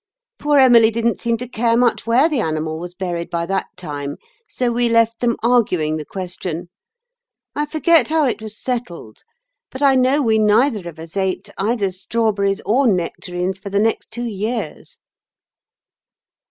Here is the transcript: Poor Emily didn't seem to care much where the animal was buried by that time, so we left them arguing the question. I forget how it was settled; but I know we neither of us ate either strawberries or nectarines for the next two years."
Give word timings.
Poor 0.39 0.57
Emily 0.57 0.89
didn't 0.89 1.19
seem 1.19 1.37
to 1.37 1.47
care 1.47 1.77
much 1.77 2.07
where 2.07 2.27
the 2.27 2.39
animal 2.39 2.79
was 2.79 2.95
buried 2.95 3.29
by 3.29 3.45
that 3.45 3.67
time, 3.77 4.15
so 4.49 4.71
we 4.71 4.89
left 4.89 5.19
them 5.19 5.37
arguing 5.43 5.95
the 5.95 6.05
question. 6.05 6.69
I 7.55 7.67
forget 7.67 8.07
how 8.07 8.25
it 8.25 8.41
was 8.41 8.57
settled; 8.59 9.19
but 9.69 9.83
I 9.83 9.93
know 9.93 10.19
we 10.23 10.39
neither 10.39 10.89
of 10.89 10.97
us 10.97 11.15
ate 11.15 11.49
either 11.55 11.91
strawberries 11.91 12.61
or 12.65 12.87
nectarines 12.87 13.59
for 13.59 13.69
the 13.69 13.77
next 13.77 14.09
two 14.09 14.25
years." 14.27 14.97